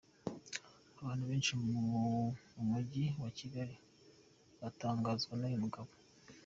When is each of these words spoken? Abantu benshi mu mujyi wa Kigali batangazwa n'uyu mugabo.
Abantu 1.01 1.23
benshi 1.29 1.51
mu 1.67 1.81
mujyi 2.69 3.05
wa 3.21 3.29
Kigali 3.37 3.75
batangazwa 4.61 5.33
n'uyu 5.37 5.63
mugabo. 5.65 5.89